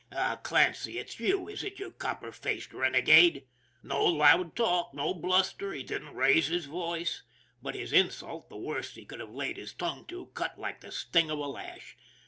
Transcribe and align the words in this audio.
"Ah, 0.11 0.39
Clancy, 0.41 0.97
it's 0.97 1.19
you, 1.19 1.47
is 1.47 1.63
it, 1.63 1.77
you 1.77 1.91
copper 1.91 2.31
faced 2.31 2.73
renegade?" 2.73 3.45
no 3.83 4.03
loud 4.03 4.55
talk, 4.55 4.95
no 4.95 5.13
bluster, 5.13 5.73
he 5.73 5.83
didn't 5.83 6.15
raise 6.15 6.47
his 6.47 6.65
voice; 6.65 7.21
but 7.61 7.75
his 7.75 7.93
insult, 7.93 8.49
the 8.49 8.57
worst 8.57 8.95
he 8.95 9.05
could 9.05 9.19
have 9.19 9.29
laid 9.35 9.57
his 9.57 9.73
tongue 9.73 10.05
to, 10.07 10.25
cut 10.33 10.57
like 10.57 10.81
the 10.81 10.91
sting 10.91 11.29
of 11.29 11.37
a 11.37 11.45
lash. 11.45 11.97